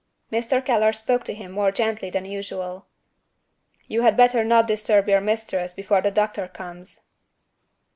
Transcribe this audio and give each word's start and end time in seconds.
Mr. 0.31 0.65
Keller 0.65 0.91
spoke 0.93 1.23
to 1.23 1.31
him 1.35 1.51
more 1.51 1.71
gently 1.71 2.09
than 2.09 2.25
usual. 2.25 2.87
"You 3.87 4.01
had 4.01 4.17
better 4.17 4.43
not 4.43 4.65
disturb 4.65 5.07
your 5.07 5.21
mistress 5.21 5.73
before 5.73 6.01
the 6.01 6.09
doctor 6.09 6.47
comes." 6.47 7.05